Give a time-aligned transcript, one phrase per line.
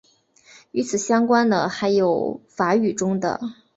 [0.71, 3.39] 与此相关的还有法语中的。